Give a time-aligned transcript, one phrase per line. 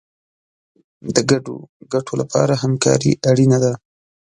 [1.15, 1.55] د ګډو
[1.93, 3.73] ګټو لپاره همکاري اړینه ده.